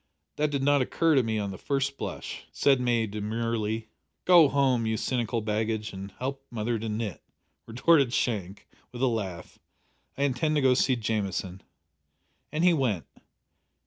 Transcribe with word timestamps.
That 0.37 0.49
did 0.49 0.63
not 0.63 0.81
occur 0.81 1.13
to 1.13 1.21
me 1.21 1.37
at 1.37 1.51
the 1.51 1.59
first 1.59 1.95
blush!" 1.99 2.45
said 2.51 2.81
May 2.81 3.05
demurely. 3.05 3.89
"Go 4.25 4.47
home, 4.47 4.87
you 4.87 4.97
cynical 4.97 5.41
baggage, 5.41 5.93
and 5.93 6.11
help 6.17 6.43
mother 6.49 6.79
to 6.79 6.89
knit," 6.89 7.21
retorted 7.67 8.11
Shank, 8.11 8.67
with 8.91 9.03
a 9.03 9.05
laugh. 9.05 9.59
"I 10.17 10.23
intend 10.23 10.55
to 10.55 10.61
go 10.63 10.69
and 10.69 10.77
see 10.79 10.95
Jamieson." 10.95 11.61
And 12.51 12.63
he 12.63 12.73
went. 12.73 13.05